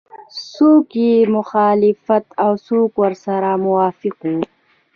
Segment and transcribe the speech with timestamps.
[0.53, 2.03] څوک یې مخالف
[2.43, 4.41] او څوک ورسره موافق وو.